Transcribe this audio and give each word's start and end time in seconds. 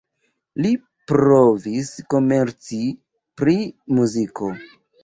Li 0.63 0.71
provis 1.11 1.93
komerci 2.15 2.83
pri 3.43 3.57
muziko. 3.97 4.55